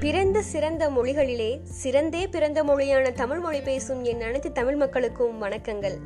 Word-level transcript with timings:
பிறந்த 0.00 0.42
சிறந்த 0.42 0.90
மொழிகளிலே 0.90 1.62
சிறந்தே 1.62 2.26
பிறந்த 2.26 2.64
மொழியான 2.64 3.10
தமிழ் 3.10 3.38
மொழி 3.38 3.60
பேசும் 3.60 4.04
என் 4.04 4.20
அனைத்து 4.20 4.52
தமிழ் 4.52 4.76
மக்களுக்கும் 4.76 5.42
வணக்கங்கள். 5.42 5.98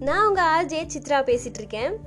நான் 0.00 0.28
உங்க 0.28 0.42
ஆர்ஜே 0.42 0.88
சித்ரா 0.96 1.20
பேசிட்டு 1.22 1.54
இருக்கேன் 1.54 1.98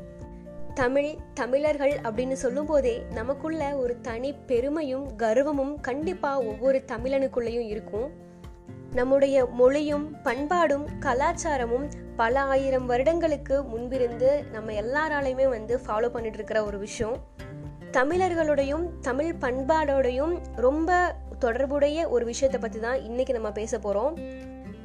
தமிழ் 0.73 1.15
தமிழர்கள் 1.33 1.93
அப்படின்னு 2.03 2.31
சொல்லும் 2.31 2.65
போதே 2.65 3.01
நமக்குள்ள 3.13 3.75
ஒரு 3.75 4.01
தனி 4.01 4.33
பெருமையும் 4.33 5.11
கர்வமும் 5.17 5.81
கண்டிப்பா 5.81 6.39
ஒவ்வொரு 6.39 6.83
தமிழனுக்குள்ளேயும் 6.87 7.67
இருக்கும். 7.67 8.11
நம்முடைய 8.91 9.45
மொழியும் 9.45 10.21
பண்பாடும் 10.21 10.87
கலாச்சாரமும் 10.99 11.89
பல 12.15 12.41
ஆயிரம் 12.41 12.85
வருடங்களுக்கு 12.85 13.61
முன்பிருந்து 13.61 14.49
நம்ம 14.51 14.71
எல்லாராலையுமே 14.71 15.49
வந்து 15.49 15.77
ஃபாலோ 15.77 16.09
பண்ணிட்டு 16.09 16.37
இருக்கிற 16.37 16.65
ஒரு 16.65 16.77
விஷயம். 16.77 17.17
தமிழர்களுடையும் 17.93 18.99
தமிழ் 19.01 19.35
பண்பாடோடையும் 19.41 20.41
ரொம்ப 20.55 21.15
தொடர்புடைய 21.39 22.07
ஒரு 22.07 22.25
விஷயத்தை 22.25 22.61
பற்றி 22.61 22.79
தான் 22.79 23.03
இன்னைக்கு 23.03 23.33
நம்ம 23.33 23.51
பேச 23.51 23.79
போகிறோம் 23.79 24.17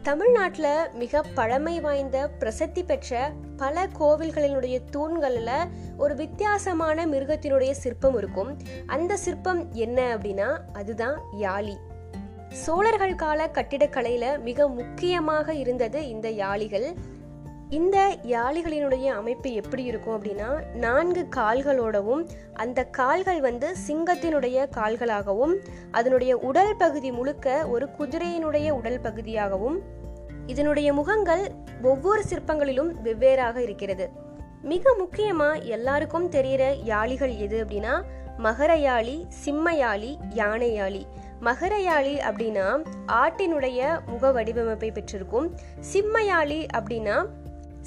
தமிழ்நாட்டில் 0.03 0.89
மிக 0.93 1.23
பழமை 1.23 1.81
வாய்ந்த 1.81 2.29
பிரசித்தி 2.29 2.83
பெற்ற 2.83 3.33
பல 3.57 3.89
கோவில்களினுடைய 4.01 4.81
தூண்களில் 4.91 5.69
ஒரு 5.97 6.15
வித்தியாசமான 6.15 7.07
மிருகத்தினுடைய 7.07 7.71
சிற்பம் 7.71 8.17
இருக்கும். 8.17 8.57
அந்த 8.87 9.17
சிற்பம் 9.17 9.73
என்ன 9.73 10.17
அப்படின்னா 10.17 10.59
அதுதான் 10.73 11.19
யாழி. 11.41 11.77
சோழர்கள் 12.49 13.15
கால 13.15 13.47
கட்டிடக்கலையில 13.47 14.41
மிக 14.41 14.69
முக்கியமாக 14.69 15.55
இருந்தது 15.55 16.09
இந்த 16.09 16.31
யாளிகள் 16.31 16.95
இந்த 17.71 18.19
யாளிகளினுடைய 18.23 19.07
அமைப்பு 19.07 19.53
எப்படி 19.53 19.85
இருக்கும் 19.85 20.23
அப்படின்னா 20.23 20.75
நான்கு 20.75 21.29
கால்களோடவும் 21.37 22.29
அந்த 22.55 22.85
கால்கள் 22.85 23.41
வந்து 23.41 23.77
சிங்கத்தினுடைய 23.87 24.67
கால்களாகவும் 24.77 25.55
அதனுடைய 25.91 26.37
உடல் 26.37 26.77
பகுதி 26.77 27.13
முழுக்க 27.13 27.67
ஒரு 27.67 27.89
குதிரையினுடைய 27.99 28.71
உடல் 28.71 29.01
பகுதியாகவும் 29.01 29.79
இதனுடைய 30.47 30.93
முகங்கள் 30.93 31.51
ஒவ்வொரு 31.83 32.23
சிற்பங்களிலும் 32.29 32.91
வெவ்வேறாக 33.05 33.57
இருக்கிறது. 33.57 34.11
மிக 34.63 34.95
முக்கியமா 34.99 35.63
எல்லாருக்கும் 35.63 36.29
தெரிகிற 36.29 36.73
யாளிகள் 36.73 37.37
எது 37.37 37.65
அப்படின்னா 37.65 38.03
மகரயாளி 38.39 39.27
சிம்மயாளி 39.45 40.17
யானையாளி 40.35 41.03
மகரயாளி 41.41 42.15
அப்படின்னா 42.19 42.85
ஆட்டினுடைய 43.07 44.07
முக 44.07 44.33
வடிவமைப்பை 44.33 44.93
பெற்றிருக்கும். 44.93 45.57
சிம்மயாளி 45.93 46.67
அப்படின்னா 46.79 47.25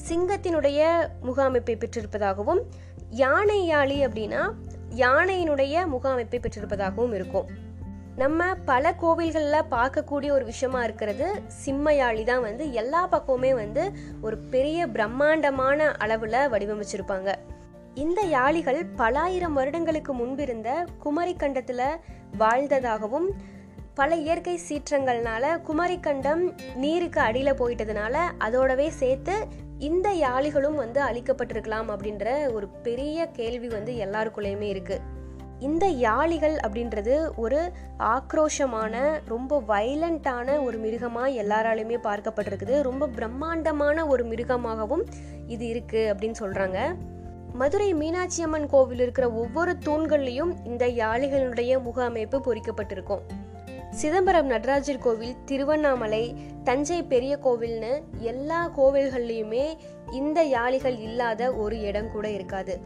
சிங்கத்தினுடைய 0.09 0.80
முக 1.21 1.44
அமைப்பை 1.44 1.75
பெற்றிருப்பதாகவும் 1.75 2.61
யானை 3.09 3.59
யாழி 3.73 3.97
அப்படின்னா 4.05 4.41
யானையினுடைய 4.95 5.85
முக 5.88 6.09
அமைப்பை 6.09 6.39
பெற்றிருப்பதாகவும் 6.39 7.13
இருக்கும். 7.13 7.47
நம்ம 8.16 8.47
பல 8.66 8.95
கோவில்களில் 9.02 9.69
பார்க்கக்கூடிய 9.72 10.29
ஒரு 10.31 10.45
விஷயமா 10.45 10.83
இருக்கிறது 10.83 11.41
சிம்மயாழி 11.66 12.23
தான் 12.23 12.41
வந்து 12.41 12.73
எல்லா 12.73 13.07
பக்கமுமே 13.07 13.52
வந்து 13.53 13.91
ஒரு 14.22 14.38
பெரிய 14.38 14.88
பிரம்மாண்டமான 14.88 15.91
அளவில் 15.97 16.49
வடிவமைச்சிருப்பாங்க. 16.53 17.31
இந்த 17.95 18.22
யாளிகள் 18.22 18.85
பலாயிரம் 18.95 19.53
வருடங்களுக்கு 19.53 20.13
முன்பிருந்த 20.13 20.85
குமரி 20.99 21.35
கண்டத்தில் 21.35 21.88
வாழ்ந்ததாகவும் 22.38 23.27
பல 23.95 24.16
இயற்கை 24.16 24.59
சீற்றங்கள்னால 24.67 25.45
குமரிக்கண்டம் 25.67 26.44
நீருக்கு 26.75 27.22
அடியில் 27.22 27.59
போயிட்டதுனால 27.59 28.17
அதோடவே 28.39 28.88
சேர்த்து 28.88 29.35
இந்த 29.88 30.10
யாளிகளும் 30.14 30.76
வந்து 30.76 31.00
அழிக்கப்பட்டிருக்கலாம் 31.02 31.88
அப்படின்ற 31.94 32.52
ஒரு 32.52 32.68
பெரிய 32.68 33.26
கேள்வி 33.28 33.68
வந்து 33.68 33.94
எல்லாருக்குள்ளேயுமே 33.94 34.68
இருக்கு. 34.74 34.98
இந்த 35.60 35.86
யாளிகள் 35.88 36.56
அப்படின்றது 36.68 37.16
ஒரு 37.36 37.72
ஆக்ரோஷமான 38.00 39.22
ரொம்ப 39.28 39.59
வைலண்டான 39.68 40.64
ஒரு 40.64 40.78
மிருகமாக 40.78 41.30
எல்லாராலையுமே 41.30 41.98
பார்க்கப்பட்டிருக்குது. 42.04 42.82
ரொம்ப 42.82 43.08
பிரம்மாண்டமான 43.08 44.06
ஒரு 44.08 44.25
மிருகமாகவும் 44.25 45.06
இது 45.47 45.68
இருக்கு 45.68 46.14
அப்படின்னு 46.14 46.40
சொல்றாங்க. 46.40 46.80
மதுரை 47.53 47.94
மீனாட்சி 47.94 48.44
அம்மன் 48.44 48.68
கோவில் 48.68 49.00
இருக்கிற 49.00 49.31
ஒவ்வொரு 49.31 49.78
தூண்கள்லையும் 49.86 50.52
இந்த 50.64 50.88
யாளிகளுடைய 50.88 51.81
முக 51.84 52.03
அமைப்பு 52.03 52.38
பொறிக்கப்பட்டிருக்கும். 52.47 53.24
சிதம்பரம் 54.00 54.46
நடராஜர் 54.46 55.00
கோவில் 55.00 55.35
திருவண்ணாமலை 55.46 56.35
தஞ்சை 56.63 57.03
பெரிய 57.03 57.38
கோவில்னு 57.44 58.02
எல்லா 58.19 58.72
கோவில்கள்லையுமே 58.78 59.66
இந்த 60.12 60.44
யாளிகள் 60.44 60.97
இல்லாத 61.00 61.53
ஒரு 61.53 61.81
இடம் 61.81 62.12
கூட 62.12 62.29
இருக்காது. 62.29 62.79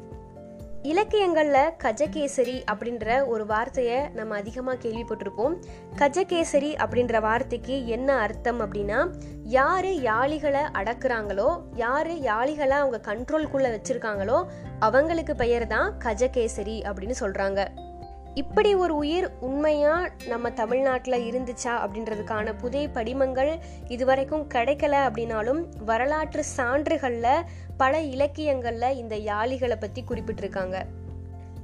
இலக்கியங்கள்ல 0.83 1.71
கஜகேசரி 1.83 2.63
அப்படின்ற 2.71 3.27
ஒரு 3.27 3.45
வார்த்தையை 3.45 3.99
நம்ம 4.13 4.35
அதிகமாக 4.35 4.87
கேள்விப்பட்டிருப்போம். 4.87 5.55
கஜகேசரி 5.95 6.75
அப்படின்ற 6.75 7.21
வார்த்தைக்கு 7.21 7.87
என்ன 7.87 8.13
அர்த்தம் 8.13 8.59
அப்படின்னா 8.59 8.99
யாரு 9.43 10.01
யாளிகளை 10.01 10.61
அடக்குறாங்களோ 10.73 11.61
யாரு 11.75 12.21
யாளிகளை 12.21 12.71
அவங்க 12.71 13.13
கண்ட்ரோல்குள்ள 13.13 13.69
வச்சிருக்காங்களோ 13.75 14.45
அவங்களுக்கு 14.79 15.35
பெயர் 15.35 15.67
தான் 15.67 15.97
கஜகேசரி 15.97 16.81
அப்படின்னு 16.81 17.17
சொல்றாங்க. 17.19 17.63
இப்படி 18.35 18.75
ஒரு 18.75 18.95
உயிர் 18.95 19.31
உண்மையா 19.39 20.09
நம்ம 20.27 20.51
தமிழ்நாட்டில் 20.51 21.31
இருந்துச்சா 21.31 21.73
அப்படின்றதுக்கான 21.83 22.53
புதை 22.57 22.87
படிமங்கள் 22.87 23.57
இதுவரைக்கும் 23.87 24.49
கிடைக்கல 24.53 24.95
அப்படின்னாலும் 25.09 25.65
வரலாற்று 25.85 26.43
சான்றுகளில் 26.57 27.43
பல 27.77 28.01
இலக்கியங்களில் 28.01 28.97
இந்த 28.97 29.15
யாளிகளை 29.15 29.75
பற்றி 29.75 30.03
குறிப்பிட்டிருக்காங்க. 30.09 30.81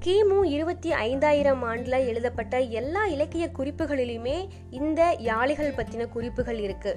கிமு 0.06 0.46
இருபத்தி 0.46 0.92
ஐந்தாயிரம் 0.92 1.64
ஆண்டில் 1.64 2.08
எழுதப்பட்ட 2.08 2.60
எல்லா 2.60 3.06
இலக்கிய 3.06 3.50
குறிப்புகளிலுமே 3.58 4.48
இந்த 4.70 5.16
யாளிகள் 5.20 5.74
பற்றின 5.74 6.10
குறிப்புகள் 6.10 6.60
இருக்கு. 6.60 6.96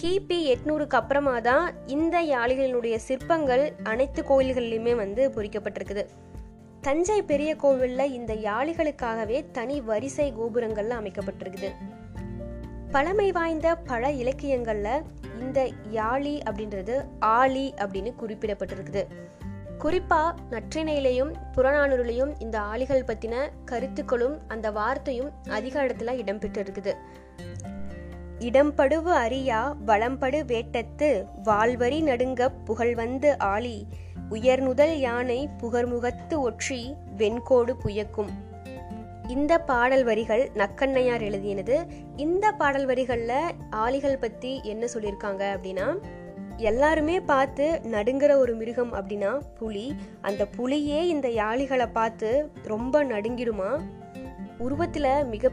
கிபி 0.00 0.54
எட்நூறுக்கு 0.54 0.98
அப்புறமா 1.00 1.40
தான் 1.40 1.74
இந்த 1.86 2.22
யாளிகளினுடைய 2.22 2.96
சிற்பங்கள் 2.96 3.74
அனைத்து 3.82 4.22
கோயில்களிலுமே 4.22 4.94
வந்து 4.94 5.32
பொறிக்கப்பட்டிருக்குது. 5.34 6.06
தஞ்சை 6.86 7.22
பெரிய 7.22 7.56
கோவில்ல 7.56 8.04
இந்த 8.04 8.34
யாளிகளுக்காகவே 8.34 9.50
தனி 9.50 9.80
வரிசை 9.80 10.34
கோபுரங்கள்ல 10.34 10.98
அமைக்கப்பட்டிருக்குது. 11.00 11.72
பழமை 12.90 13.32
வாய்ந்த 13.32 13.76
பல 13.76 14.08
இலக்கியங்கள்ல 14.08 15.02
இந்த 15.40 15.70
யாழி 15.92 16.40
அப்படின்றது 16.50 17.04
ஆலி 17.18 17.74
அப்படின்னு 17.76 18.14
குறிப்பிடப்பட்டிருக்குது. 18.20 19.06
குறிப்பா 19.78 20.34
நற்றினையிலையும் 20.50 21.32
புறநானூறுலையும் 21.56 22.34
இந்த 22.38 22.60
ஆளிகள் 22.60 23.04
பத்தின 23.04 23.48
கருத்துக்களும் 23.64 24.38
அந்த 24.48 24.70
வார்த்தையும் 24.70 25.30
அதிக 25.48 25.84
இடத்துல 25.84 26.12
இடம்பெற்று 26.12 26.66
இருக்குது 26.66 26.94
இடம்படுவு 28.38 29.12
அறியா 29.12 29.76
வளம்படு 29.86 30.44
வேட்டத்து 30.44 31.24
வாழ்வரி 31.42 32.02
நடுங்க 32.02 32.50
புகழ்வந்து 32.50 33.38
ஆளி 33.38 33.86
உயர்நுதல் 34.30 34.94
யானை 34.98 35.48
புகர்முகத்து 35.62 36.50
ஒற்றி 36.50 36.94
வெண்கோடு 37.16 37.76
புயக்கும். 37.84 38.30
இந்த 39.28 39.58
பாடல் 39.58 40.04
வரிகள் 40.04 40.50
நக்கண்ணையார் 40.54 41.22
எழுதியனது. 41.22 41.86
இந்த 42.16 42.52
பாடல் 42.52 42.86
வரிகளில் 42.86 43.52
ஆளிகள் 43.70 44.18
பற்றி 44.18 44.60
என்ன 44.62 44.86
சொல்லியிருக்காங்க 44.94 45.56
அப்படின்னா 45.56 45.98
எல்லாருமே 46.56 47.20
பார்த்து 47.20 47.80
நடுங்கிற 47.84 48.36
ஒரு 48.36 48.54
மிருகம் 48.54 48.92
அப்படின்னா 48.94 49.40
புலி. 49.58 49.94
அந்த 50.20 50.46
புலியே 50.56 51.02
இந்த 51.02 51.28
யாளிகளை 51.28 51.86
பார்த்து 51.86 52.50
ரொம்ப 52.64 53.04
நடுங்கிடுமா? 53.04 53.80
உருவத்தில் 54.58 55.24
மிக 55.24 55.50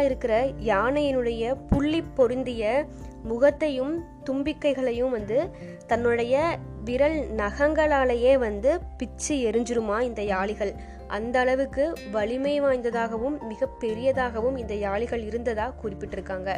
இருக்கிற 0.00 0.46
யானையினுடைய 0.46 1.56
புள்ளி 1.68 2.02
பொருந்திய 2.02 2.86
முகத்தையும் 3.22 4.04
தும்பிக்கைகளையும் 4.30 5.10
வந்து 5.10 5.48
தன்னுடைய 5.86 6.58
விரல் 6.84 7.26
நகங்களாலேயே 7.36 8.38
வந்து 8.38 8.80
பிச்சு 8.98 9.36
எரிஞ்சிருமா 9.36 10.00
இந்த 10.00 10.22
யாளிகள். 10.22 10.74
அந்த 11.06 11.40
அளவுக்கு 11.40 11.92
வலிமை 12.10 12.62
வாய்ந்ததாகவும் 12.62 13.40
மிக 13.40 13.68
பெரியதாகவும் 13.80 14.56
இந்த 14.56 14.74
யாளிகள் 14.74 15.22
இருந்ததா 15.22 15.74
குறிப்பிட்டிருக்காங்க. 15.82 16.56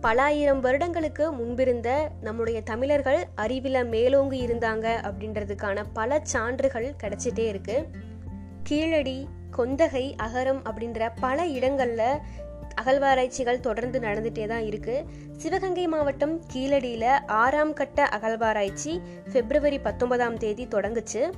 பலாயிரம் 0.00 0.60
வருடங்களுக்கு 0.60 1.32
முன்பிருந்த 1.32 2.10
நம்முடைய 2.20 2.62
தமிழர்கள் 2.62 3.26
அறிவில 3.36 3.88
மேலோங்கி 3.88 4.46
இருந்தாங்க 4.46 4.88
அப்படின்றதுக்கான 5.02 5.84
பல 5.92 6.20
சான்றுகள் 6.22 6.94
கிடைச்சிட்டே 7.02 7.46
இருக்கு. 7.46 7.86
கீழடி 8.62 9.28
கொந்தகை 9.56 10.16
அகரம் 10.22 10.62
அப்படின்ற 10.70 11.10
பல 11.20 11.44
இடங்கள்ல 11.44 12.02
அகழ்வாராய்ச்சிகள் 12.74 13.60
தொடர்ந்து 13.60 14.00
நடந்துட்டே 14.00 14.46
தான் 14.46 14.64
இருக்கு. 14.64 15.04
சிவகங்கை 15.36 15.86
மாவட்டம் 15.86 16.40
கீழடியில 16.52 17.04
ஆறாம் 17.26 17.72
கட்ட 17.72 18.04
அகழ்வாராய்ச்சி 18.04 19.00
பிப்ரவரி 19.32 19.78
பத்தொன்பதாம் 19.78 20.36
தேதி 20.36 20.66
தொடங்குச்சு. 20.66 21.30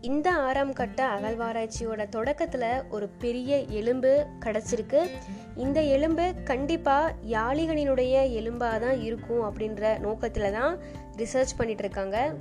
இந்த 0.00 0.32
ஆறாம் 0.32 0.72
கட்ட 0.72 1.06
அகழ்வாராய்ச்சியோட 1.06 2.02
தொடக்கத்துல 2.16 2.64
ஒரு 2.88 3.08
பெரிய 3.08 3.58
எலும்பு 3.58 4.26
கிடைச்சிருக்கு. 4.44 5.00
இந்த 5.56 5.80
எலும்பு 5.82 6.34
கண்டிப்பா 6.44 7.10
யாளிகளினுடைய 7.28 8.14
எலும்பா 8.38 8.78
தான் 8.78 9.00
இருக்கும் 9.00 9.42
அப்படின்ற 9.48 9.92
நோக்கத்துல 10.06 10.52
தான் 10.52 10.78
ரிசர்ச் 11.16 11.56
பண்ணிட்டு 11.56 11.84
இருக்காங்க. 11.84 12.32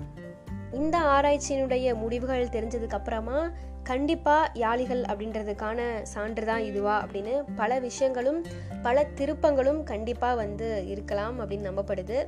இந்த 0.74 1.00
ஆராய்ச்சியினுடைய 1.00 1.94
முடிவுகள் 1.94 2.48
தெரிஞ்சதுக்கு 2.48 2.92
அப்புறமா 2.92 3.50
கண்டிப்பா 3.83 4.51
யாளிகள் 4.54 5.01
அப்படின்றதுக்கான 5.01 6.01
சான்று 6.01 6.45
தான் 6.45 6.63
இதுவா 6.63 7.06
அப்படின்னு 7.06 7.44
பல 7.56 7.80
விஷயங்களும் 7.80 8.45
பல 8.81 9.07
திருப்பங்களும் 9.16 9.83
கண்டிப்பா 9.83 10.33
வந்து 10.33 10.83
இருக்கலாம் 10.88 11.39
அப்படின்னு 11.39 11.71
நம்பப்படுது. 11.71 12.25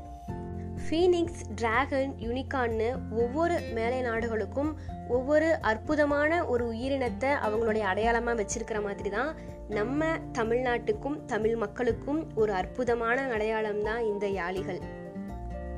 ஃபீனிக்ஸ் 0.90 1.42
டிராகன் 1.56 2.16
யூனிகான்னு 2.20 3.00
ஒவ்வொரு 3.12 3.62
மேலை 3.74 4.02
நாடுகளுக்கும் 4.02 4.78
ஒவ்வொரு 5.08 5.58
அற்புதமான 5.62 6.46
ஒரு 6.46 6.72
உயிரினத்தை 6.72 7.30
அவங்களுடைய 7.46 7.80
அடையாளமாக 7.80 8.44
வச்சிருக்கிற 8.44 8.84
மாதிரி 8.84 9.10
தான் 9.10 9.36
நம்ம 9.70 10.06
தமிழ்நாட்டுக்கும் 10.34 11.26
தமிழ் 11.26 11.56
மக்களுக்கும் 11.56 12.28
ஒரு 12.36 12.54
அற்புதமான 12.54 13.22
அடையாளம் 13.22 13.84
தான் 13.84 14.04
இந்த 14.04 14.28
யாளிகள் 14.28 15.00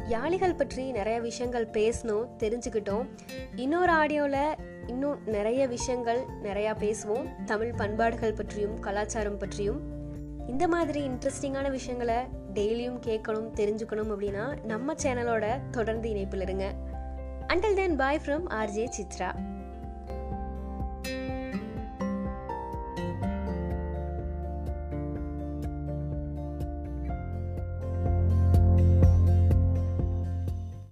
யாளிகள் 0.08 0.56
பற்றி 0.56 0.92
நிறைய 0.92 1.20
விஷயங்கள் 1.20 1.68
பேசணும் 1.68 2.28
தெரிஞ்சுக்கிட்டோம். 2.40 3.06
இன்னொரு 3.56 3.92
ஆடியோவில் 3.92 4.54
இன்னும் 4.88 5.20
நிறைய 5.26 5.68
விஷயங்கள் 5.68 6.22
நிறையா 6.44 6.76
பேசுவோம். 6.80 7.44
தமிழ் 7.46 7.74
பண்பாடுகள் 7.74 8.34
பற்றியும் 8.34 8.80
கலாச்சாரம் 8.80 9.38
பற்றியும். 9.38 9.82
இந்த 10.48 10.68
மாதிரி 10.68 11.08
இன்ட்ரெஸ்டிங்கான 11.08 11.72
விஷயங்களை 11.72 12.16
டெய்லியும் 12.54 13.00
கேட்கணும் 13.06 13.52
தெரிஞ்சுக்கணும் 13.54 14.12
அப்படின்னா 14.14 14.66
நம்ம 14.66 14.94
சேனலோட 14.94 15.70
தொடர்ந்து 15.72 16.10
இணைப்பில் 16.10 16.42
இருங்க. 16.42 16.74
Until 17.48 17.74
then 17.74 17.96
bye 17.96 18.22
from 18.26 18.46
RJ 18.50 18.88
Chitra 19.00 19.36